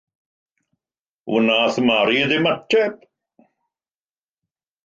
Wnaeth 1.33 1.77
Mary 1.87 2.17
ddim 2.25 2.45
ateb. 2.53 2.93